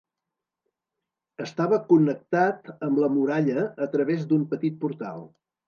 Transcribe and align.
Estava 1.45 1.79
connectat 1.91 2.73
amb 2.89 3.03
la 3.05 3.11
muralla 3.19 3.69
a 3.89 3.91
través 3.95 4.27
d'un 4.33 4.51
petit 4.57 4.85
portal. 4.85 5.27